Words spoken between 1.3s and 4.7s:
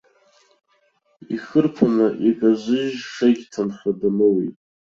Ихырԥаны иказыжьшагь ҭынха дамоуит!